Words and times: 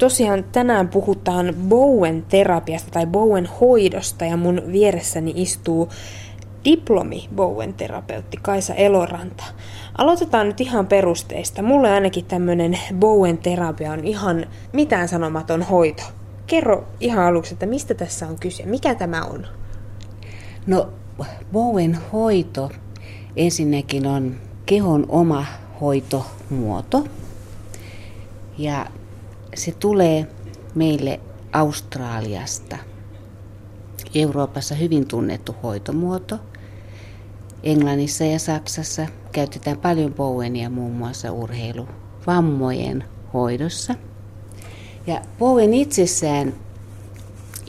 Tosiaan 0.00 0.44
tänään 0.44 0.88
puhutaan 0.88 1.54
Bowen 1.68 2.24
terapiasta 2.28 2.90
tai 2.90 3.06
Bowen 3.06 3.48
hoidosta 3.60 4.24
ja 4.24 4.36
mun 4.36 4.62
vieressäni 4.72 5.32
istuu 5.36 5.88
diplomi 6.64 7.28
Bowen 7.34 7.74
terapeutti 7.74 8.36
Kaisa 8.42 8.74
Eloranta. 8.74 9.44
Aloitetaan 9.98 10.46
nyt 10.46 10.60
ihan 10.60 10.86
perusteista. 10.86 11.62
Mulle 11.62 11.90
ainakin 11.90 12.24
tämmönen 12.24 12.78
Bowen 12.94 13.38
terapia 13.38 13.92
on 13.92 14.04
ihan 14.04 14.46
mitään 14.72 15.08
sanomaton 15.08 15.62
hoito. 15.62 16.02
Kerro 16.46 16.84
ihan 17.00 17.24
aluksi, 17.24 17.52
että 17.54 17.66
mistä 17.66 17.94
tässä 17.94 18.26
on 18.26 18.36
kyse? 18.40 18.66
Mikä 18.66 18.94
tämä 18.94 19.22
on? 19.22 19.46
No 20.66 20.88
Bowen 21.52 21.98
hoito 22.12 22.70
ensinnäkin 23.36 24.06
on 24.06 24.36
kehon 24.66 25.06
oma 25.08 25.44
hoitomuoto. 25.80 27.04
Ja 28.58 28.86
se 29.54 29.72
tulee 29.72 30.26
meille 30.74 31.20
Australiasta. 31.52 32.76
Euroopassa 34.14 34.74
hyvin 34.74 35.08
tunnettu 35.08 35.54
hoitomuoto. 35.62 36.38
Englannissa 37.62 38.24
ja 38.24 38.38
Saksassa 38.38 39.06
käytetään 39.32 39.78
paljon 39.78 40.14
Bowenia 40.14 40.70
muun 40.70 40.92
muassa 40.92 41.32
urheiluvammojen 41.32 43.04
hoidossa. 43.34 43.94
Ja 45.06 45.22
Bowen 45.38 45.74
itsessään, 45.74 46.54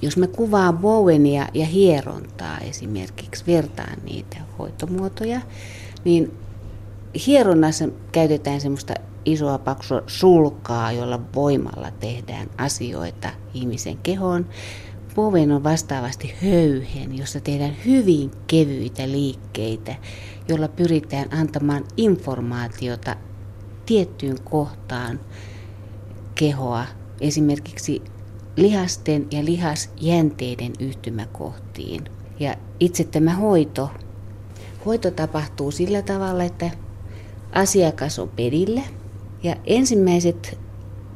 jos 0.01 0.17
me 0.17 0.27
kuvaa 0.27 0.73
Bowenia 0.73 1.47
ja 1.53 1.65
hierontaa 1.65 2.57
esimerkiksi, 2.57 3.43
vertaan 3.47 3.97
niitä 4.03 4.37
hoitomuotoja, 4.59 5.41
niin 6.03 6.37
hieronnassa 7.27 7.85
käytetään 8.11 8.61
semmoista 8.61 8.93
isoa 9.27 9.57
paksua 9.57 10.01
sulkaa, 10.07 10.91
jolla 10.91 11.19
voimalla 11.35 11.91
tehdään 11.91 12.49
asioita 12.57 13.29
ihmisen 13.53 13.97
kehoon. 13.97 14.45
Poven 15.15 15.51
on 15.51 15.63
vastaavasti 15.63 16.33
höyhen, 16.43 17.17
jossa 17.17 17.39
tehdään 17.39 17.75
hyvin 17.85 18.31
kevyitä 18.47 19.11
liikkeitä, 19.11 19.95
jolla 20.47 20.67
pyritään 20.67 21.33
antamaan 21.33 21.83
informaatiota 21.97 23.15
tiettyyn 23.85 24.37
kohtaan 24.43 25.19
kehoa, 26.35 26.85
esimerkiksi 27.21 28.01
lihasten 28.55 29.27
ja 29.31 29.45
lihasjänteiden 29.45 30.73
yhtymäkohtiin. 30.79 32.03
Ja 32.39 32.55
itse 32.79 33.03
tämä 33.03 33.35
hoito, 33.35 33.89
hoito 34.85 35.11
tapahtuu 35.11 35.71
sillä 35.71 36.01
tavalla, 36.01 36.43
että 36.43 36.71
asiakas 37.51 38.19
on 38.19 38.29
perillä– 38.29 38.81
ja 39.43 39.55
ensimmäiset 39.65 40.59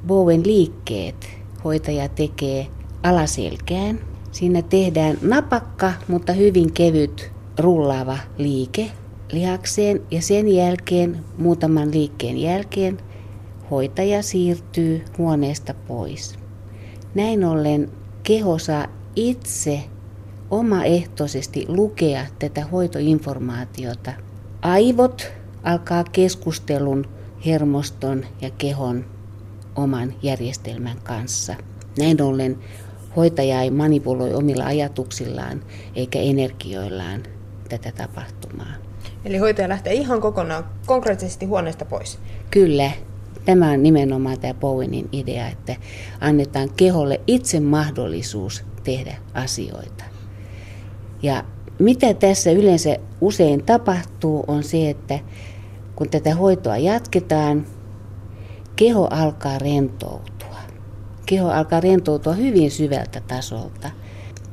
Bowen 0.08 0.46
liikkeet 0.46 1.30
hoitaja 1.64 2.10
tekee 2.10 2.68
alaselkään. 3.04 4.00
Siinä 4.32 4.62
tehdään 4.62 5.18
napakka, 5.22 5.94
mutta 6.08 6.34
hyvin 6.34 6.74
kevyt 6.74 7.32
rullaava 7.60 8.18
liike 8.38 8.92
lihakseen 9.32 10.02
ja 10.12 10.22
sen 10.22 10.48
jälkeen, 10.48 11.24
muutaman 11.38 11.92
liikkeen 11.92 12.38
jälkeen, 12.38 12.98
hoitaja 13.72 14.24
siirtyy 14.24 15.06
huoneesta 15.18 15.74
pois. 15.74 16.40
Näin 17.16 17.46
ollen 17.46 17.92
keho 18.24 18.58
saa 18.58 18.88
itse 19.16 19.84
omaehtoisesti 20.52 21.66
lukea 21.68 22.26
tätä 22.40 22.66
hoitoinformaatiota. 22.66 24.14
Aivot 24.62 25.32
alkaa 25.64 26.04
keskustelun 26.04 27.06
hermoston 27.46 28.26
ja 28.42 28.50
kehon 28.58 29.06
oman 29.76 30.14
järjestelmän 30.22 30.98
kanssa. 31.04 31.56
Näin 32.00 32.22
ollen 32.22 32.58
hoitaja 33.16 33.62
ei 33.62 33.72
manipuloi 33.72 34.34
omilla 34.34 34.66
ajatuksillaan 34.66 35.64
eikä 35.96 36.20
energioillaan 36.20 37.24
tätä 37.70 37.92
tapahtumaa. 37.92 38.74
Eli 39.26 39.38
hoitaja 39.38 39.70
lähtee 39.70 39.94
ihan 39.94 40.22
kokonaan 40.22 40.66
konkreettisesti 40.86 41.46
huoneesta 41.46 41.86
pois? 41.86 42.20
Kyllä. 42.52 42.92
Tämä 43.46 43.72
on 43.72 43.84
nimenomaan 43.84 44.40
tämä 44.40 44.54
Bowenin 44.54 45.10
idea, 45.12 45.48
että 45.48 45.76
annetaan 46.20 46.70
keholle 46.78 47.22
itse 47.28 47.60
mahdollisuus 47.60 48.64
tehdä 48.84 49.16
asioita. 49.34 50.04
Ja 51.22 51.44
mitä 51.80 52.14
tässä 52.14 52.52
yleensä 52.52 52.98
usein 53.22 53.64
tapahtuu 53.64 54.44
on 54.48 54.64
se, 54.64 54.90
että 54.90 55.20
kun 56.02 56.10
tätä 56.10 56.36
hoitoa 56.36 56.78
jatketaan, 56.78 57.66
keho 58.76 59.08
alkaa 59.12 59.58
rentoutua. 59.58 60.58
Keho 61.26 61.50
alkaa 61.50 61.80
rentoutua 61.80 62.34
hyvin 62.34 62.72
syvältä 62.72 63.22
tasolta 63.28 63.92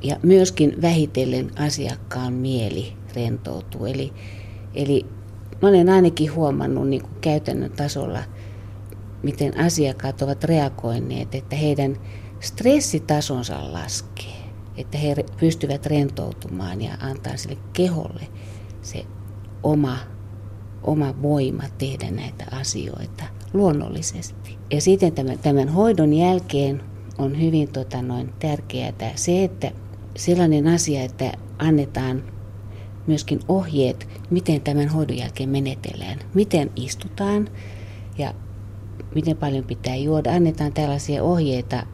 ja 0.02 0.16
myöskin 0.22 0.82
vähitellen 0.82 1.50
asiakkaan 1.58 2.32
mieli 2.32 2.92
rentoutuu. 3.14 3.86
Eli, 3.86 4.12
eli 4.74 5.06
mä 5.62 5.68
olen 5.68 5.88
ainakin 5.88 6.34
huomannut 6.34 6.88
niin 6.88 7.02
kuin 7.02 7.20
käytännön 7.20 7.72
tasolla, 7.72 8.22
miten 9.22 9.60
asiakkaat 9.60 10.22
ovat 10.22 10.44
reagoineet, 10.44 11.34
että 11.34 11.56
heidän 11.56 11.96
stressitasonsa 12.40 13.72
laskee, 13.72 14.42
että 14.76 14.98
he 14.98 15.16
pystyvät 15.40 15.86
rentoutumaan 15.86 16.82
ja 16.82 16.92
antaa 17.00 17.36
sille 17.36 17.58
keholle 17.72 18.28
se 18.82 19.06
oma 19.62 20.17
oma 20.82 21.22
voima 21.22 21.62
tehdä 21.78 22.10
näitä 22.10 22.46
asioita 22.50 23.24
luonnollisesti. 23.52 24.58
Ja 24.70 24.80
sitten 24.80 25.12
tämän, 25.12 25.38
tämän 25.38 25.68
hoidon 25.68 26.12
jälkeen 26.12 26.82
on 27.18 27.40
hyvin 27.40 27.68
tota, 27.68 28.02
noin, 28.02 28.32
tärkeää 28.38 28.92
se, 29.14 29.44
että 29.44 29.70
sellainen 30.16 30.66
asia, 30.66 31.02
että 31.02 31.32
annetaan 31.58 32.22
myöskin 33.06 33.40
ohjeet, 33.48 34.08
miten 34.30 34.60
tämän 34.60 34.88
hoidon 34.88 35.18
jälkeen 35.18 35.48
menetellään, 35.48 36.18
miten 36.34 36.70
istutaan 36.76 37.48
ja 38.18 38.34
miten 39.14 39.36
paljon 39.36 39.64
pitää 39.64 39.96
juoda. 39.96 40.32
Annetaan 40.32 40.72
tällaisia 40.72 41.22
ohjeita, 41.22 41.86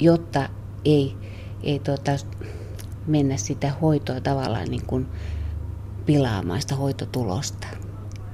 jotta 0.00 0.48
ei, 0.84 1.16
ei 1.62 1.78
tota, 1.78 2.12
mennä 3.06 3.36
sitä 3.36 3.72
hoitoa 3.80 4.20
tavallaan 4.20 4.68
niin 4.68 4.86
kuin 4.86 5.06
pilaamaan 6.06 6.60
sitä 6.60 6.76
hoitotulosta. 6.76 7.66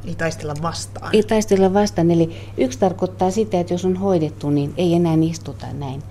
Ei 0.05 0.15
taistella 0.15 0.55
vastaan. 0.63 1.15
Ei 1.15 1.23
taistella 1.23 1.75
vastaan. 1.75 2.11
Eli 2.11 2.53
yksi 2.59 2.79
tarkoittaa 2.79 3.31
sitä, 3.31 3.61
että 3.61 3.75
jos 3.75 3.85
on 3.85 3.97
hoidettu, 3.97 4.51
niin 4.51 4.75
ei 4.77 4.95
enää 4.95 5.15
istuta 5.23 5.67
näin 5.73 6.03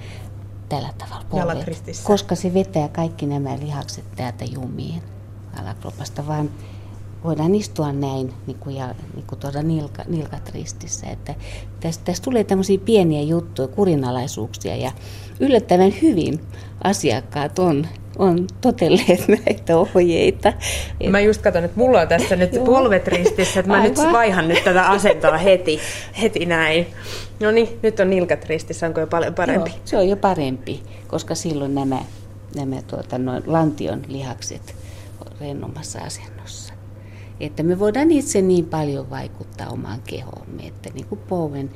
tällä 0.70 0.94
tavalla 0.98 1.26
polvet, 1.30 1.82
koska 2.04 2.36
se 2.36 2.54
vetää 2.54 2.88
kaikki 2.88 3.26
nämä 3.26 3.60
lihakset 3.60 4.06
täältä 4.16 4.46
jumiin 4.46 5.04
alakropasta, 5.60 6.28
vaan 6.28 6.50
voidaan 7.24 7.56
istua 7.56 7.92
näin 7.92 8.34
niin 8.48 8.58
kuin, 8.60 8.76
ja, 8.76 8.96
niin 9.16 9.26
kuin 9.28 9.40
tuoda 9.40 9.64
nilka, 9.64 10.04
nilkat 10.08 10.50
ristissä. 10.50 11.08
Että 11.08 11.36
tästä, 11.80 12.06
tästä 12.06 12.24
tulee 12.24 12.44
tämmöisiä 12.44 12.78
pieniä 12.78 13.22
juttuja, 13.22 13.68
kurinalaisuuksia 13.68 14.76
ja 14.76 14.92
yllättävän 15.40 15.94
hyvin 16.02 16.40
asiakkaat 16.84 17.60
on 17.60 17.88
on 18.20 18.48
totelleet 18.62 19.28
näitä 19.46 19.78
ohjeita. 19.78 20.54
Mä 21.10 21.20
just 21.20 21.42
katson, 21.42 21.64
että 21.64 21.78
mulla 21.80 22.02
on 22.02 22.08
tässä 22.08 22.36
nyt 22.36 22.52
polvet 22.66 23.08
ristissä, 23.08 23.60
että 23.60 23.72
mä 23.72 23.78
Aivan. 23.78 23.90
nyt 23.90 24.14
vaihan 24.14 24.48
nyt 24.48 24.64
tätä 24.64 24.86
asentoa 24.86 25.38
heti, 25.38 25.80
heti 26.22 26.46
näin. 26.46 26.88
No 27.40 27.52
niin, 27.52 27.80
nyt 27.84 28.00
on 28.00 28.10
nilkat 28.10 28.46
ristissä, 28.46 28.88
onko 28.88 29.00
jo 29.00 29.08
paljon 29.08 29.34
parempi? 29.34 29.70
Joo, 29.70 29.80
se 29.86 29.98
on 29.98 30.10
jo 30.10 30.16
parempi, 30.16 30.84
koska 31.08 31.36
silloin 31.36 31.76
nämä, 31.76 32.00
nämä 32.56 32.82
tuota, 32.82 33.18
noin 33.18 33.44
lantion 33.46 34.02
lihakset 34.08 34.76
on 35.26 35.32
rennommassa 35.40 36.00
asennossa. 36.00 36.74
Että 37.40 37.64
me 37.64 37.80
voidaan 37.80 38.12
itse 38.12 38.42
niin 38.42 38.66
paljon 38.66 39.10
vaikuttaa 39.10 39.70
omaan 39.70 40.02
kehoomme, 40.08 40.68
että 40.68 40.90
niin 40.94 41.06
kuin 41.06 41.22
Bowen, 41.30 41.70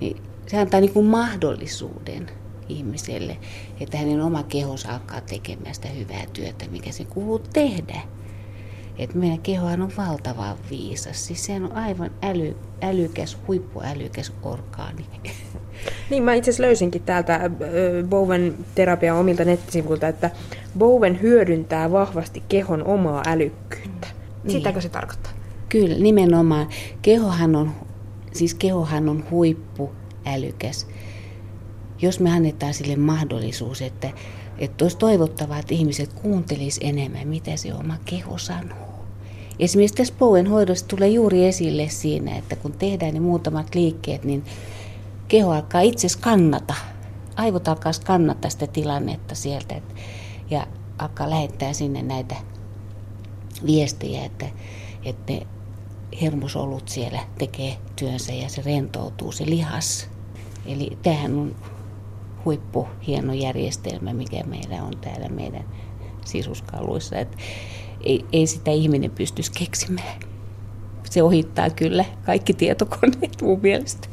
niin 0.00 0.22
se 0.46 0.58
antaa 0.58 0.80
niin 0.80 0.92
kuin 0.92 1.06
mahdollisuuden 1.06 2.30
ihmiselle, 2.68 3.36
että 3.80 3.98
hänen 3.98 4.20
oma 4.20 4.42
kehos 4.42 4.86
alkaa 4.86 5.20
tekemään 5.20 5.74
sitä 5.74 5.88
hyvää 5.88 6.24
työtä, 6.32 6.64
mikä 6.70 6.92
se 6.92 7.04
kuuluu 7.04 7.38
tehdä. 7.38 8.00
Että 8.98 9.18
meidän 9.18 9.38
kehohan 9.38 9.82
on 9.82 9.92
valtavan 9.96 10.56
viisas. 10.70 11.26
Siis 11.26 11.44
sehän 11.44 11.64
on 11.64 11.72
aivan 11.72 12.10
äly, 12.22 12.56
älykäs, 12.82 13.38
huippuälykäs 13.48 14.32
orgaani. 14.42 15.06
Niin, 16.10 16.22
mä 16.22 16.34
itse 16.34 16.50
asiassa 16.50 16.62
löysinkin 16.62 17.02
täältä 17.02 17.50
Bowen 18.08 18.54
terapia 18.74 19.14
omilta 19.14 19.44
nettisivuilta, 19.44 20.08
että 20.08 20.30
Bowen 20.78 21.22
hyödyntää 21.22 21.92
vahvasti 21.92 22.42
kehon 22.48 22.84
omaa 22.84 23.22
älykkyyttä. 23.26 24.06
Niin. 24.44 24.52
Sitäkö 24.52 24.80
se 24.80 24.88
tarkoittaa? 24.88 25.32
Kyllä, 25.68 25.98
nimenomaan. 25.98 26.68
Kehohan 27.02 27.56
on, 27.56 27.72
siis 28.32 28.54
kehohan 28.54 29.08
on 29.08 29.24
huippuälykäs 29.30 30.86
jos 32.02 32.20
me 32.20 32.30
annetaan 32.32 32.74
sille 32.74 32.96
mahdollisuus, 32.96 33.82
että, 33.82 34.10
että 34.58 34.84
olisi 34.84 34.96
toivottavaa, 34.96 35.58
että 35.58 35.74
ihmiset 35.74 36.12
kuuntelis 36.12 36.80
enemmän, 36.82 37.28
mitä 37.28 37.56
se 37.56 37.74
oma 37.74 37.96
keho 38.04 38.38
sanoo. 38.38 38.88
Esimerkiksi 39.58 39.96
tässä 39.96 40.14
Bowen 40.18 40.46
hoidossa 40.46 40.88
tulee 40.88 41.08
juuri 41.08 41.46
esille 41.46 41.88
siinä, 41.88 42.36
että 42.36 42.56
kun 42.56 42.72
tehdään 42.72 43.14
ne 43.14 43.20
muutamat 43.20 43.74
liikkeet, 43.74 44.24
niin 44.24 44.44
keho 45.28 45.50
alkaa 45.50 45.80
itse 45.80 46.08
kannata 46.20 46.74
aivot 47.38 47.68
alkaa 47.68 47.92
skannata 47.92 48.48
sitä 48.48 48.66
tilannetta 48.66 49.34
sieltä 49.34 49.74
et, 49.74 49.94
ja 50.50 50.66
alkaa 50.98 51.30
lähettää 51.30 51.72
sinne 51.72 52.02
näitä 52.02 52.36
viestejä, 53.66 54.24
että, 54.24 54.46
että 55.04 55.32
ne 55.32 55.46
hermosolut 56.22 56.88
siellä 56.88 57.20
tekee 57.38 57.76
työnsä 57.96 58.32
ja 58.32 58.48
se 58.48 58.62
rentoutuu, 58.62 59.32
se 59.32 59.46
lihas. 59.46 60.08
Eli 60.66 60.98
tämähän 61.02 61.38
on 61.38 61.56
huippu 62.44 62.88
hieno 63.06 63.32
järjestelmä, 63.32 64.12
mikä 64.12 64.42
meillä 64.46 64.82
on 64.82 64.92
täällä 65.00 65.28
meidän 65.28 65.64
sisuskaluissa. 66.24 67.16
Että 67.16 67.36
ei, 68.04 68.24
ei 68.32 68.46
sitä 68.46 68.70
ihminen 68.70 69.10
pystyisi 69.10 69.52
keksimään. 69.58 70.20
Se 71.10 71.22
ohittaa 71.22 71.70
kyllä 71.70 72.04
kaikki 72.26 72.54
tietokoneet 72.54 73.42
mun 73.42 73.60
mielestä. 73.62 74.08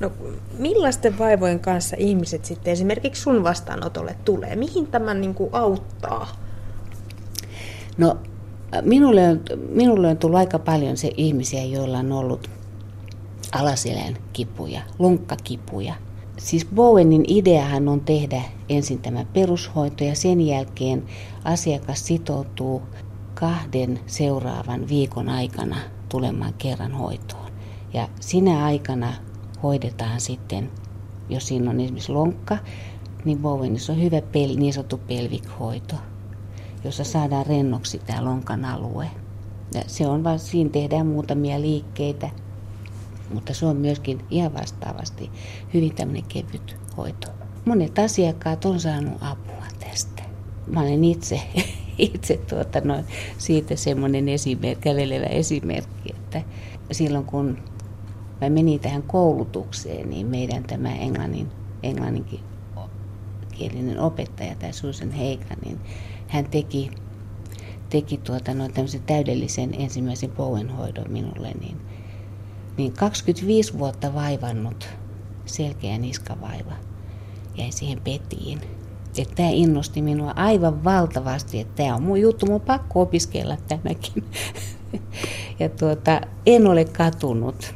No 0.00 0.12
millaisten 0.58 1.18
vaivojen 1.18 1.60
kanssa 1.60 1.96
ihmiset 1.98 2.44
sitten 2.44 2.72
esimerkiksi 2.72 3.22
sun 3.22 3.44
vastaanotolle 3.44 4.16
tulee? 4.24 4.56
Mihin 4.56 4.86
tämä 4.86 5.14
niin 5.14 5.34
kuin 5.34 5.50
auttaa? 5.52 6.28
No 7.98 8.16
minulle 8.82 9.28
on, 9.28 9.40
minulle 9.68 10.08
on 10.08 10.16
tullut 10.16 10.38
aika 10.38 10.58
paljon 10.58 10.96
se 10.96 11.10
ihmisiä, 11.16 11.64
joilla 11.64 11.98
on 11.98 12.12
ollut 12.12 12.50
alaselän 13.52 14.16
kipuja, 14.32 14.80
lonkkakipuja. 14.98 15.94
Siis 16.42 16.66
Bowenin 16.74 17.24
ideahan 17.28 17.88
on 17.88 18.00
tehdä 18.00 18.42
ensin 18.68 18.98
tämä 18.98 19.24
perushoito 19.24 20.04
ja 20.04 20.14
sen 20.14 20.40
jälkeen 20.40 21.02
asiakas 21.44 22.06
sitoutuu 22.06 22.82
kahden 23.34 24.00
seuraavan 24.06 24.88
viikon 24.88 25.28
aikana 25.28 25.76
tulemaan 26.08 26.54
kerran 26.54 26.92
hoitoon. 26.92 27.52
Ja 27.92 28.08
sinä 28.20 28.64
aikana 28.64 29.12
hoidetaan 29.62 30.20
sitten, 30.20 30.70
jos 31.28 31.48
siinä 31.48 31.70
on 31.70 31.80
esimerkiksi 31.80 32.12
lonkka, 32.12 32.58
niin 33.24 33.38
Bowenissa 33.38 33.92
on 33.92 34.02
hyvä 34.02 34.22
pel, 34.22 34.56
niin 34.56 34.72
sanottu 34.72 34.98
pelvikhoito, 34.98 35.96
jossa 36.84 37.04
saadaan 37.04 37.46
rennoksi 37.46 37.98
tämä 37.98 38.24
lonkan 38.24 38.64
alue. 38.64 39.10
Ja 39.74 39.82
se 39.86 40.06
on 40.06 40.24
vaan, 40.24 40.38
siinä 40.38 40.70
tehdään 40.70 41.06
muutamia 41.06 41.60
liikkeitä, 41.60 42.30
mutta 43.32 43.54
se 43.54 43.66
on 43.66 43.76
myöskin 43.76 44.24
ihan 44.30 44.54
vastaavasti 44.54 45.30
hyvin 45.74 45.94
tämmöinen 45.94 46.24
kevyt 46.28 46.76
hoito. 46.96 47.28
Monet 47.64 47.98
asiakkaat 47.98 48.64
on 48.64 48.80
saanut 48.80 49.18
apua 49.20 49.66
tästä. 49.80 50.22
Mä 50.66 50.80
olen 50.80 51.04
itse, 51.04 51.40
itse 51.98 52.36
tuota 52.36 52.80
noin, 52.80 53.04
siitä 53.38 53.76
semmoinen 53.76 54.28
esimerkki, 54.28 54.82
kävelevä 54.82 55.26
esimerkki, 55.26 56.10
että 56.10 56.42
silloin 56.92 57.24
kun 57.24 57.58
mä 58.40 58.50
menin 58.50 58.80
tähän 58.80 59.02
koulutukseen, 59.02 60.10
niin 60.10 60.26
meidän 60.26 60.62
tämä 60.62 60.94
englannin, 60.94 61.48
englanninkielinen 61.82 64.00
opettaja, 64.00 64.54
tämä 64.54 64.72
Susan 64.72 65.10
Heika, 65.10 65.54
niin 65.64 65.80
hän 66.28 66.44
teki, 66.44 66.90
teki 67.90 68.16
tuota, 68.16 68.52
tämmöisen 68.74 69.02
täydellisen 69.02 69.74
ensimmäisen 69.74 70.30
Bowen-hoidon 70.30 71.10
minulle, 71.10 71.52
niin, 71.60 71.76
niin 72.76 72.92
25 72.92 73.78
vuotta 73.78 74.14
vaivannut 74.14 74.88
selkeä 75.46 75.98
niskavaiva 75.98 76.72
jäi 77.54 77.72
siihen 77.72 78.00
petiin. 78.00 78.60
Että 79.18 79.34
tämä 79.34 79.48
innosti 79.52 80.02
minua 80.02 80.32
aivan 80.36 80.84
valtavasti, 80.84 81.60
että 81.60 81.82
tämä 81.82 81.94
on 81.94 82.02
mun 82.02 82.20
juttu, 82.20 82.46
mun 82.46 82.60
pakko 82.60 83.02
opiskella 83.02 83.56
tämäkin. 83.68 84.24
ja 85.60 85.68
tuota, 85.68 86.20
en 86.46 86.66
ole 86.66 86.84
katunut 86.84 87.74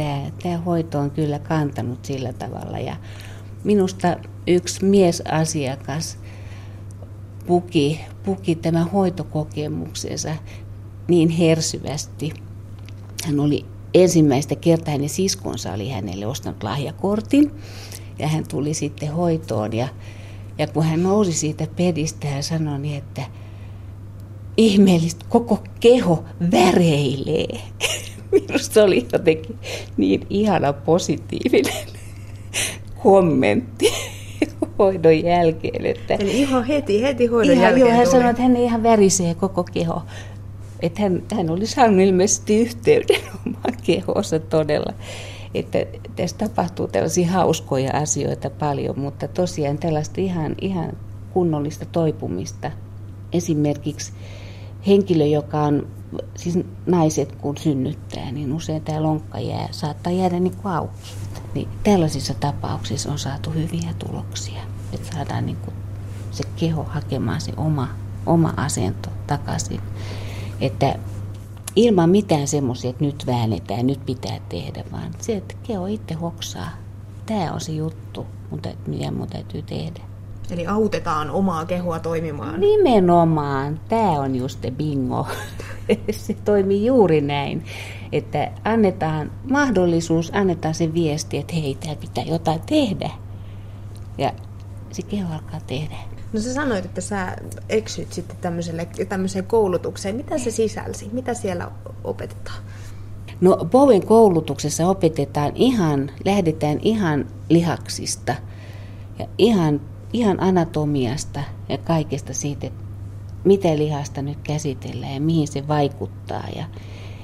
tämä, 0.00 0.30
tämä 0.42 0.58
hoito 0.58 0.98
on 0.98 1.10
kyllä 1.10 1.38
kantanut 1.38 2.04
sillä 2.04 2.32
tavalla. 2.32 2.78
Ja 2.78 2.96
minusta 3.64 4.16
yksi 4.46 4.84
miesasiakas 4.84 6.18
puki, 7.46 8.00
puki 8.24 8.54
tämän 8.54 8.90
hoitokokemuksensa 8.90 10.30
niin 11.08 11.28
hersyvästi. 11.28 12.32
Hän 13.26 13.40
oli 13.40 13.66
ensimmäistä 13.94 14.56
kertaa, 14.56 14.92
hänen 14.92 15.08
siskonsa 15.08 15.72
oli 15.72 15.88
hänelle 15.88 16.26
ostanut 16.26 16.62
lahjakortin 16.62 17.50
ja 18.18 18.28
hän 18.28 18.44
tuli 18.48 18.74
sitten 18.74 19.12
hoitoon 19.12 19.72
ja, 19.72 19.88
ja 20.58 20.66
kun 20.66 20.84
hän 20.84 21.02
nousi 21.02 21.32
siitä 21.32 21.66
pedistä 21.76 22.28
ja 22.28 22.42
sanoi 22.42 22.78
niin, 22.78 22.98
että 22.98 23.22
ihmeellistä 24.56 25.24
koko 25.28 25.58
keho 25.80 26.24
väreilee. 26.52 27.60
Minusta 28.32 28.82
oli 28.82 29.06
jotenkin 29.12 29.58
niin 29.96 30.26
ihana 30.30 30.72
positiivinen 30.72 31.86
kommentti 33.02 33.92
hoidon 34.78 35.24
jälkeen. 35.24 35.86
Että, 35.86 36.14
Eli 36.14 36.40
ihan 36.40 36.64
heti, 36.64 37.02
heti 37.02 37.26
hoidon 37.26 37.54
ihan, 37.54 37.64
jälkeen 37.64 37.86
joo, 37.86 37.96
hän 37.96 38.04
tuli. 38.04 38.12
sanoi, 38.12 38.30
että 38.30 38.42
hän 38.42 38.56
ihan 38.56 38.82
värisee 38.82 39.34
koko 39.34 39.64
keho. 39.64 40.02
Että 40.82 41.02
hän, 41.02 41.22
hän 41.36 41.50
oli 41.50 41.66
saanut 41.66 42.00
ilmeisesti 42.00 42.60
yhteyden 42.60 43.20
omaan 43.46 43.74
kehonsa 43.82 44.38
todella. 44.38 44.92
Että 45.54 45.78
tässä 46.16 46.36
tapahtuu 46.38 46.88
tällaisia 46.88 47.30
hauskoja 47.30 47.96
asioita 47.96 48.50
paljon, 48.50 48.98
mutta 48.98 49.28
tosiaan 49.28 49.78
tällaista 49.78 50.20
ihan, 50.20 50.54
ihan 50.60 50.92
kunnollista 51.32 51.84
toipumista. 51.84 52.70
Esimerkiksi 53.32 54.12
henkilö, 54.86 55.24
joka 55.24 55.62
on, 55.62 55.86
siis 56.36 56.58
naiset 56.86 57.32
kun 57.32 57.56
synnyttää, 57.56 58.32
niin 58.32 58.52
usein 58.52 58.82
tämä 58.82 59.02
lonkka 59.02 59.38
jää, 59.38 59.68
saattaa 59.70 60.12
jäädä 60.12 60.40
niin 60.40 60.56
kuin 60.56 60.72
auki. 60.72 61.10
Niin 61.54 61.68
tällaisissa 61.84 62.34
tapauksissa 62.34 63.12
on 63.12 63.18
saatu 63.18 63.50
hyviä 63.50 63.94
tuloksia, 63.98 64.62
että 64.92 65.16
saadaan 65.16 65.46
niin 65.46 65.56
kuin 65.56 65.74
se 66.30 66.44
keho 66.56 66.82
hakemaan 66.82 67.40
se 67.40 67.52
oma, 67.56 67.88
oma 68.26 68.54
asento 68.56 69.10
takaisin. 69.26 69.80
Että 70.60 70.98
ilman 71.76 72.10
mitään 72.10 72.48
semmoisia, 72.48 72.90
että 72.90 73.04
nyt 73.04 73.26
väännetään, 73.26 73.86
nyt 73.86 74.06
pitää 74.06 74.40
tehdä, 74.48 74.84
vaan 74.92 75.10
se, 75.18 75.36
että 75.36 75.54
keho 75.62 75.86
itse 75.86 76.14
hoksaa. 76.14 76.70
Tämä 77.26 77.52
on 77.52 77.60
se 77.60 77.72
juttu, 77.72 78.26
mitä 78.86 79.10
mun 79.10 79.28
täytyy 79.28 79.62
tehdä. 79.62 80.00
Eli 80.50 80.66
autetaan 80.66 81.30
omaa 81.30 81.64
kehoa 81.64 81.98
toimimaan. 81.98 82.60
Nimenomaan. 82.60 83.80
Tämä 83.88 84.10
on 84.10 84.36
just 84.36 84.62
se 84.62 84.70
bingo. 84.70 85.26
se 86.10 86.34
toimii 86.44 86.86
juuri 86.86 87.20
näin, 87.20 87.64
että 88.12 88.52
annetaan 88.64 89.30
mahdollisuus, 89.50 90.30
annetaan 90.34 90.74
se 90.74 90.94
viesti, 90.94 91.38
että 91.38 91.54
hei, 91.54 91.74
täällä 91.80 92.00
pitää 92.00 92.24
jotain 92.24 92.60
tehdä. 92.66 93.10
Ja 94.18 94.32
se 94.92 95.02
keho 95.02 95.34
alkaa 95.34 95.60
tehdä. 95.66 95.96
No 96.32 96.40
sä 96.40 96.54
sanoit, 96.54 96.84
että 96.84 97.00
sä 97.00 97.36
eksyt 97.68 98.12
sitten 98.12 98.36
tämmöiselle, 98.40 98.88
tämmöiseen 99.08 99.46
koulutukseen. 99.46 100.16
Mitä 100.16 100.38
se 100.38 100.50
sisälsi? 100.50 101.08
Mitä 101.12 101.34
siellä 101.34 101.70
opetetaan? 102.04 102.62
No 103.40 103.56
Bowen 103.70 104.06
koulutuksessa 104.06 104.86
opetetaan 104.86 105.52
ihan, 105.54 106.10
lähdetään 106.24 106.78
ihan 106.82 107.26
lihaksista 107.48 108.34
ja 109.18 109.26
ihan, 109.38 109.80
ihan 110.12 110.42
anatomiasta 110.42 111.40
ja 111.68 111.78
kaikesta 111.78 112.32
siitä, 112.32 112.66
että 112.66 112.84
mitä 113.44 113.78
lihasta 113.78 114.22
nyt 114.22 114.38
käsitellään 114.44 115.14
ja 115.14 115.20
mihin 115.20 115.48
se 115.48 115.68
vaikuttaa. 115.68 116.44
Ja, 116.56 116.64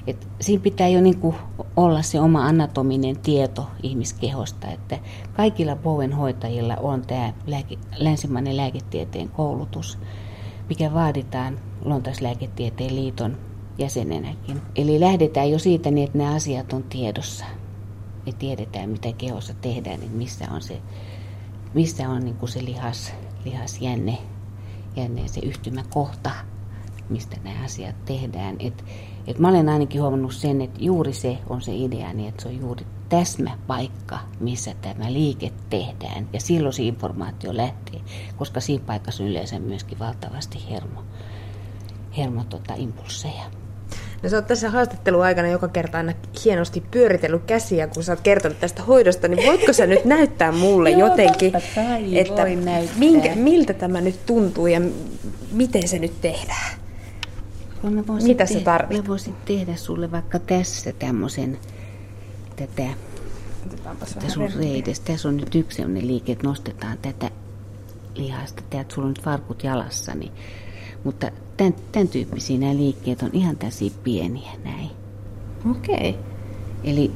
et 0.06 0.28
siinä 0.40 0.62
pitää 0.62 0.88
jo 0.88 1.00
niin 1.00 1.34
olla 1.76 2.02
se 2.02 2.20
oma 2.20 2.46
anatominen 2.46 3.18
tieto 3.18 3.66
ihmiskehosta, 3.82 4.68
että 4.68 4.98
kaikilla 5.32 5.76
Bowen 5.76 6.12
hoitajilla 6.12 6.76
on 6.76 7.02
tämä 7.02 7.32
lääke, 7.46 7.78
länsimainen 7.96 8.56
lääketieteen 8.56 9.28
koulutus, 9.28 9.98
mikä 10.68 10.94
vaaditaan 10.94 11.58
Lontaislääketieteen 11.84 12.96
liiton 12.96 13.36
jäsenenäkin. 13.78 14.62
Eli 14.76 15.00
lähdetään 15.00 15.50
jo 15.50 15.58
siitä 15.58 15.90
niin, 15.90 16.06
että 16.06 16.18
nämä 16.18 16.34
asiat 16.34 16.72
on 16.72 16.82
tiedossa. 16.82 17.44
Me 18.26 18.32
tiedetään, 18.32 18.90
mitä 18.90 19.12
kehossa 19.12 19.54
tehdään, 19.54 20.02
että 20.02 20.16
missä 20.16 20.44
on 20.50 20.62
se, 20.62 20.80
missä 21.74 22.08
on 22.08 22.24
niin 22.24 22.36
se 22.44 22.64
lihas, 22.64 23.12
lihasjänne, 23.44 24.18
jänne, 24.96 25.28
se 25.28 25.40
yhtymäkohta, 25.40 26.30
mistä 27.10 27.36
nämä 27.44 27.64
asiat 27.64 28.04
tehdään. 28.04 28.56
Et, 28.58 28.84
et 29.26 29.38
mä 29.38 29.48
olen 29.48 29.68
ainakin 29.68 30.00
huomannut 30.00 30.34
sen, 30.34 30.60
että 30.60 30.78
juuri 30.80 31.12
se 31.12 31.38
on 31.48 31.60
se 31.60 31.74
idea, 31.74 32.12
niin 32.12 32.28
että 32.28 32.42
se 32.42 32.48
on 32.48 32.60
juuri 32.60 32.86
täsmäpaikka, 33.08 34.18
missä 34.40 34.74
tämä 34.82 35.12
liike 35.12 35.52
tehdään. 35.70 36.28
Ja 36.32 36.40
silloin 36.40 36.72
se 36.72 36.82
informaatio 36.82 37.56
lähtee, 37.56 38.00
koska 38.36 38.60
siinä 38.60 38.84
paikassa 38.86 39.22
on 39.22 39.28
yleensä 39.28 39.58
myöskin 39.58 39.98
valtavasti 39.98 40.64
hermo, 40.70 41.04
hermo 42.16 42.44
tota, 42.44 42.74
impulseja. 42.76 43.50
No 44.22 44.28
sä 44.28 44.36
oot 44.36 44.46
tässä 44.46 44.70
haastattelun 44.70 45.24
aikana 45.24 45.48
joka 45.48 45.68
kerta 45.68 45.98
aina 45.98 46.12
hienosti 46.44 46.82
pyöritellyt 46.90 47.42
käsiä, 47.44 47.86
kun 47.86 48.04
sä 48.04 48.12
oot 48.12 48.20
kertonut 48.20 48.60
tästä 48.60 48.82
hoidosta, 48.82 49.28
niin 49.28 49.46
voitko 49.46 49.72
sä 49.72 49.86
nyt 49.86 50.04
näyttää 50.04 50.52
mulle 50.52 50.90
Joo, 50.96 51.08
jotenkin, 51.08 51.52
että 52.12 52.44
minkä, 52.98 53.34
miltä 53.34 53.72
tämä 53.72 54.00
nyt 54.00 54.26
tuntuu 54.26 54.66
ja 54.66 54.80
miten 55.52 55.88
se 55.88 55.98
nyt 55.98 56.20
tehdään? 56.20 56.85
Kun 57.86 57.94
mä 57.94 58.06
voisin 58.06 58.28
Mitä 58.28 58.46
sä 58.46 58.54
te- 58.54 58.60
tarvit? 58.60 58.98
Mä 58.98 59.06
voisin 59.06 59.34
tehdä 59.44 59.76
sulle 59.76 60.10
vaikka 60.10 60.38
tässä 60.38 60.92
tämmöisen 60.92 61.58
tätä 62.56 62.82
Tässä 64.20 64.40
on 64.40 64.52
reides. 64.58 65.00
Tässä 65.00 65.28
on 65.28 65.36
nyt 65.36 65.54
yksi 65.54 65.76
sellainen 65.76 66.06
liike, 66.06 66.32
että 66.32 66.46
nostetaan 66.46 66.98
tätä 66.98 67.30
lihasta. 68.14 68.62
Täältä 68.70 68.94
sulla 68.94 69.06
on 69.06 69.10
nyt 69.10 69.22
farkut 69.22 69.64
jalassa. 69.64 70.14
Niin. 70.14 70.32
Mutta 71.04 71.30
tämän, 71.56 71.74
tämän 71.92 72.08
tyyppisiä 72.08 72.58
nämä 72.58 72.76
liikkeet 72.76 73.22
on 73.22 73.30
ihan 73.32 73.56
tällaisia 73.56 73.90
pieniä 74.04 74.50
näin. 74.64 74.90
Okei. 75.70 76.10
Okay. 76.10 76.22
Eli 76.84 77.10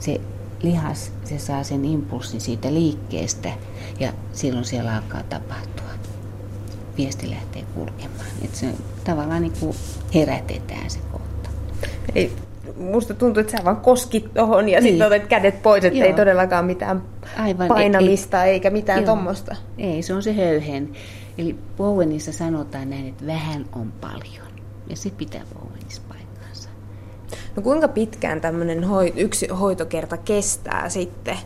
se 0.00 0.20
lihas, 0.62 1.12
se 1.24 1.38
saa 1.38 1.62
sen 1.62 1.84
impulssin 1.84 2.40
siitä 2.40 2.74
liikkeestä 2.74 3.52
ja 4.00 4.12
silloin 4.32 4.64
siellä 4.64 4.96
alkaa 4.96 5.22
tapahtua. 5.22 5.75
Viesti 6.96 7.30
lähtee 7.30 7.64
kulkemaan. 7.74 8.26
Että 8.44 8.58
se 8.58 8.66
tavallaan 9.04 9.42
niin 9.42 9.52
kuin 9.60 9.76
herätetään 10.14 10.90
se 10.90 10.98
kohta. 11.12 11.50
Ei, 12.14 12.32
musta 12.78 13.14
tuntuu, 13.14 13.40
että 13.40 13.56
sä 13.56 13.64
vaan 13.64 13.76
koskit 13.76 14.34
tohon 14.34 14.68
ja 14.68 14.80
niin. 14.80 14.92
sitten 14.92 15.06
otat 15.06 15.28
kädet 15.28 15.62
pois, 15.62 15.84
että 15.84 16.04
ei 16.04 16.14
todellakaan 16.14 16.64
mitään 16.64 17.02
Aivan, 17.38 17.68
painamista 17.68 18.44
ei, 18.44 18.52
eikä 18.52 18.70
mitään 18.70 19.04
tuommoista. 19.04 19.56
Ei, 19.78 20.02
se 20.02 20.14
on 20.14 20.22
se 20.22 20.32
höyhen. 20.32 20.92
Eli 21.38 21.56
Bowenissa 21.76 22.32
sanotaan 22.32 22.90
näin, 22.90 23.08
että 23.08 23.26
vähän 23.26 23.66
on 23.72 23.92
paljon. 24.00 24.46
Ja 24.90 24.96
se 24.96 25.10
pitää 25.10 25.42
Bowenissa 25.54 26.02
paikkaansa. 26.08 26.68
No 27.56 27.62
kuinka 27.62 27.88
pitkään 27.88 28.40
tämmöinen 28.40 28.84
hoi, 28.84 29.12
yksi 29.16 29.48
hoitokerta 29.48 30.16
kestää 30.16 30.88
sitten? 30.88 31.36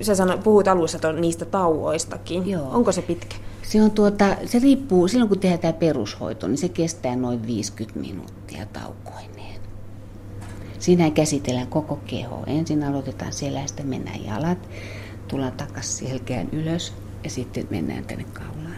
Sä 0.00 0.14
sanoit, 0.14 0.42
puhuit 0.42 0.68
alussa 0.68 1.12
niistä 1.12 1.44
tauoistakin. 1.44 2.50
Joo. 2.50 2.68
Onko 2.70 2.92
se 2.92 3.02
pitkä? 3.02 3.36
Se, 3.74 3.82
on 3.82 3.90
tuota, 3.90 4.36
se 4.46 4.58
riippuu, 4.58 5.08
silloin 5.08 5.28
kun 5.28 5.38
tehdään 5.38 5.60
tämä 5.60 5.72
perushoito, 5.72 6.48
niin 6.48 6.58
se 6.58 6.68
kestää 6.68 7.16
noin 7.16 7.46
50 7.46 8.00
minuuttia 8.00 8.66
taukoineen. 8.66 9.60
Siinä 10.78 11.10
käsitellään 11.10 11.66
koko 11.66 11.96
keho. 11.96 12.44
Ensin 12.46 12.84
aloitetaan 12.84 13.32
selästä, 13.32 13.82
mennään 13.82 14.24
jalat, 14.24 14.68
tullaan 15.28 15.52
takaisin 15.52 16.08
selkeän 16.08 16.48
ylös 16.52 16.92
ja 17.24 17.30
sitten 17.30 17.66
mennään 17.70 18.04
tänne 18.04 18.24
kaulaan. 18.24 18.76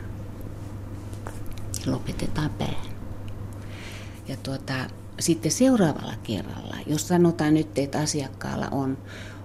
Lopetetaan 1.86 2.50
päähän. 2.50 2.96
Ja 4.28 4.36
tuota, 4.42 4.74
sitten 5.20 5.52
seuraavalla 5.52 6.14
kerralla, 6.22 6.76
jos 6.86 7.08
sanotaan 7.08 7.54
nyt, 7.54 7.78
että 7.78 7.98
asiakkaalla 7.98 8.68
on, 8.70 8.98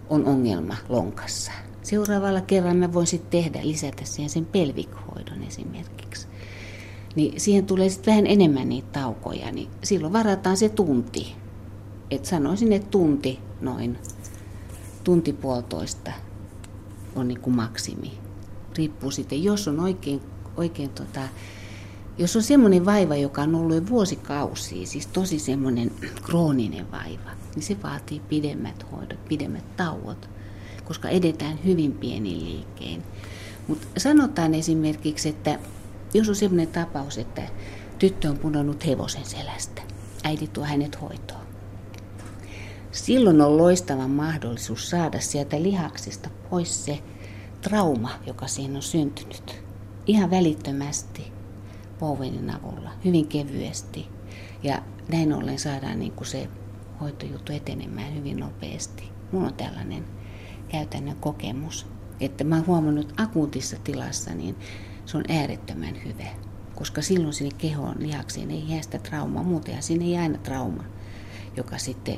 on 0.09 0.25
ongelma 0.25 0.75
lonkassa, 0.89 1.51
seuraavalla 1.83 2.41
kerralla 2.41 2.75
mä 2.75 2.93
voin 2.93 3.07
sitten 3.07 3.43
tehdä, 3.43 3.59
lisätä 3.63 4.05
siihen 4.05 4.29
sen 4.29 4.45
pelvikhoidon 4.45 5.43
esimerkiksi. 5.47 6.27
Niin 7.15 7.41
siihen 7.41 7.65
tulee 7.65 7.89
sitten 7.89 8.11
vähän 8.11 8.27
enemmän 8.27 8.69
niitä 8.69 8.87
taukoja, 8.91 9.51
niin 9.51 9.69
silloin 9.83 10.13
varataan 10.13 10.57
se 10.57 10.69
tunti. 10.69 11.35
Et 12.11 12.25
sanoisin, 12.25 12.73
että 12.73 12.89
tunti 12.89 13.39
noin, 13.61 13.97
tunti 15.03 15.33
puolitoista 15.33 16.11
on 17.15 17.27
niin 17.27 17.39
kuin 17.39 17.55
maksimi. 17.55 18.11
Riippuu 18.77 19.11
sitten, 19.11 19.43
jos 19.43 19.67
on 19.67 19.79
oikein, 19.79 20.21
oikein 20.57 20.89
tota, 20.89 21.21
jos 22.17 22.35
on 22.35 22.43
semmoinen 22.43 22.85
vaiva, 22.85 23.15
joka 23.15 23.41
on 23.41 23.55
ollut 23.55 23.75
jo 23.75 23.87
vuosikausia, 23.87 24.87
siis 24.87 25.07
tosi 25.07 25.39
semmoinen 25.39 25.91
krooninen 26.23 26.91
vaiva, 26.91 27.31
niin 27.55 27.63
se 27.63 27.77
vaatii 27.83 28.19
pidemmät 28.19 28.85
hoidot, 28.91 29.25
pidemmät 29.25 29.75
tauot, 29.77 30.29
koska 30.85 31.09
edetään 31.09 31.59
hyvin 31.65 31.91
pienin 31.91 32.45
liikkein. 32.45 33.03
Mutta 33.67 33.87
sanotaan 33.97 34.53
esimerkiksi, 34.53 35.29
että 35.29 35.59
jos 36.13 36.29
on 36.29 36.35
semmoinen 36.35 36.67
tapaus, 36.67 37.17
että 37.17 37.41
tyttö 37.99 38.29
on 38.29 38.37
punonnut 38.37 38.85
hevosen 38.85 39.25
selästä, 39.25 39.81
äiti 40.23 40.47
tuo 40.47 40.63
hänet 40.63 41.01
hoitoon. 41.01 41.41
Silloin 42.91 43.41
on 43.41 43.57
loistava 43.57 44.07
mahdollisuus 44.07 44.89
saada 44.89 45.19
sieltä 45.19 45.61
lihaksista 45.61 46.29
pois 46.49 46.85
se 46.85 46.99
trauma, 47.61 48.09
joka 48.27 48.47
siinä 48.47 48.75
on 48.75 48.81
syntynyt. 48.81 49.63
Ihan 50.07 50.31
välittömästi 50.31 51.31
Bowenin 51.99 52.49
avulla, 52.49 52.91
hyvin 53.05 53.27
kevyesti. 53.27 54.07
Ja 54.63 54.81
näin 55.11 55.33
ollen 55.33 55.59
saadaan 55.59 55.99
niin 55.99 56.11
kuin 56.11 56.27
se 56.27 56.49
hoitojuttu 57.01 57.53
etenemään 57.53 58.15
hyvin 58.15 58.39
nopeasti. 58.39 59.03
Mulla 59.31 59.47
on 59.47 59.53
tällainen 59.53 60.05
käytännön 60.71 61.15
kokemus, 61.15 61.87
että 62.19 62.43
mä 62.43 62.55
oon 62.55 62.67
huomannut 62.67 63.13
akuutissa 63.17 63.77
tilassa, 63.83 64.33
niin 64.33 64.55
se 65.05 65.17
on 65.17 65.23
äärettömän 65.29 66.03
hyvä. 66.05 66.29
Koska 66.75 67.01
silloin 67.01 67.33
sinne 67.33 67.55
kehoon 67.57 67.95
lihaksiin 67.99 68.51
ei 68.51 68.63
jää 68.67 68.81
sitä 68.81 68.97
traumaa, 68.97 69.43
muuten 69.43 69.75
ja 69.75 69.81
sinne 69.81 70.05
ei 70.05 70.17
aina 70.17 70.37
trauma, 70.37 70.83
joka 71.57 71.77
sitten 71.77 72.17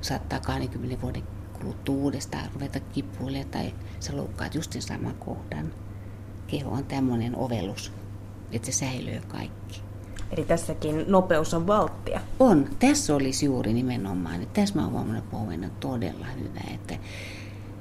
saattaa 0.00 0.40
20 0.40 1.02
vuoden 1.02 1.22
kuluttua 1.60 1.94
uudestaan 1.94 2.50
ruveta 2.54 2.80
kipuille 2.80 3.44
tai 3.44 3.74
sä 4.00 4.16
loukkaat 4.16 4.54
just 4.54 4.72
sen 4.72 4.82
saman 4.82 5.14
kohdan. 5.14 5.72
Keho 6.46 6.70
on 6.70 6.84
tämmöinen 6.84 7.36
ovellus, 7.36 7.92
että 8.52 8.66
se 8.66 8.72
säilyy 8.72 9.20
kaikki. 9.28 9.82
Eli 10.30 10.44
tässäkin 10.44 11.04
nopeus 11.08 11.54
on 11.54 11.66
valttia. 11.66 12.20
On. 12.40 12.68
Tässä 12.78 13.14
olisi 13.14 13.46
juuri 13.46 13.72
nimenomaan. 13.72 14.42
Että 14.42 14.60
tässä 14.60 14.74
mä 14.74 14.82
oon 14.82 14.92
huomannut, 14.92 15.24
että 15.24 15.36
on 15.36 15.70
todella 15.80 16.26
hyvä, 16.26 16.60
että 16.74 16.94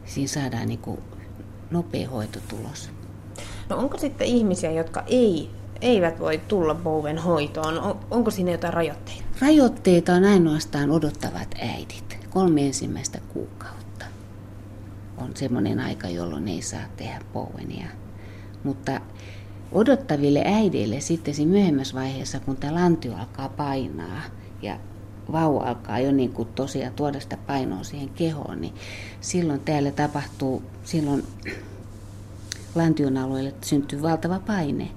siinä 0.10 0.28
saadaan 0.28 0.68
niin 0.68 0.80
kuin 0.80 1.00
nopea 1.72 2.10
hoitotulos. 2.10 2.90
No 3.70 3.78
onko 3.78 3.98
sitten 3.98 4.28
ihmisiä, 4.28 4.72
jotka 4.72 5.04
ei, 5.08 5.50
eivät 5.82 6.20
voi 6.20 6.42
tulla 6.48 6.76
Bowen 6.76 7.18
hoitoon? 7.18 7.80
On, 7.80 8.00
onko 8.12 8.32
siinä 8.32 8.52
jotain 8.52 8.74
rajoitteita? 8.74 9.24
Rajoitteita 9.42 10.14
on 10.14 10.24
ainoastaan 10.24 10.92
odottavat 10.92 11.56
äidit. 11.62 12.18
Kolme 12.30 12.66
ensimmäistä 12.66 13.20
kuukautta 13.34 14.06
on 15.18 15.32
semmoinen 15.36 15.80
aika, 15.80 16.10
jolloin 16.10 16.48
ei 16.48 16.62
saa 16.62 16.84
tehdä 16.98 17.22
Bowenia. 17.34 17.88
Mutta 18.64 19.02
odottaville 19.72 20.44
äideille 20.46 21.00
sitten 21.00 21.34
siinä 21.34 21.52
myöhemmässä 21.52 21.96
vaiheessa, 21.96 22.40
kun 22.40 22.58
tämä 22.58 22.74
lantio 22.74 23.16
alkaa 23.16 23.50
painaa 23.50 24.22
ja 24.62 24.80
vauva 25.32 25.64
alkaa 25.64 26.00
jo 26.00 26.12
niin 26.12 26.34
kuin 26.34 26.48
tosiaan 26.56 26.94
tuoda 26.94 27.20
sitä 27.20 27.38
painoa 27.48 27.84
siihen 27.84 28.10
kehoon, 28.10 28.62
niin 28.62 28.74
silloin 29.22 29.60
täällä 29.60 29.92
tapahtuu, 29.92 30.64
silloin 30.84 31.24
lantion 32.76 33.18
alueelle 33.18 33.54
syntyy 33.62 34.02
valtava 34.02 34.40
paine. 34.40 34.90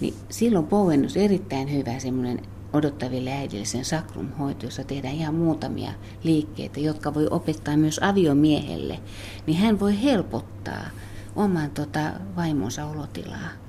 Niin 0.00 0.14
silloin 0.30 0.66
povennus 0.66 1.16
erittäin 1.16 1.72
hyvä 1.72 1.98
semmoinen 1.98 2.40
odottaville 2.72 3.32
äidille 3.32 3.64
sen 3.64 3.84
sakrumhoito, 3.84 4.66
jossa 4.66 4.84
tehdään 4.84 5.14
ihan 5.14 5.34
muutamia 5.34 5.92
liikkeitä, 6.22 6.80
jotka 6.80 7.14
voi 7.14 7.28
opettaa 7.30 7.76
myös 7.76 8.00
aviomiehelle, 8.02 9.00
niin 9.46 9.58
hän 9.58 9.80
voi 9.80 10.02
helpottaa 10.02 10.84
oman 11.36 11.70
tota, 11.70 12.12
vaimonsa 12.36 12.86
olotilaa 12.86 13.65